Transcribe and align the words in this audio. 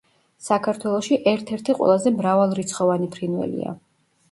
საქართველოში 0.45 1.17
ერთ-ერთი 1.33 1.77
ყველაზე 1.83 2.15
მრავალრიცხოვანი 2.17 3.13
ფრინველია. 3.19 3.79